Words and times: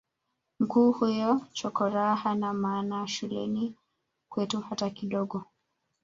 mkuu 0.59 0.91
huyu 0.91 1.45
chokoraa 1.51 2.15
hana 2.15 2.53
maana 2.53 3.07
shuleni 3.07 3.75
kwetu 4.29 4.61
hata 4.61 4.89
kidogo 4.89 5.43